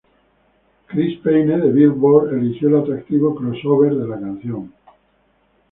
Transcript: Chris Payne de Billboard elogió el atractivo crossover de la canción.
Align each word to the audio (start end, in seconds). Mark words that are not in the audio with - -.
Chris 0.87 1.17
Payne 1.23 1.59
de 1.59 1.69
Billboard 1.71 2.33
elogió 2.33 2.69
el 2.69 2.77
atractivo 2.77 3.35
crossover 3.35 3.93
de 3.93 4.07
la 4.07 4.19
canción. 4.19 4.73